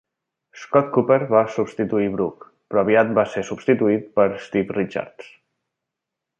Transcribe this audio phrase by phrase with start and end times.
[0.61, 5.33] Scott Cooper va substituir Brook, però aviat va ser substituït per Steve Richards.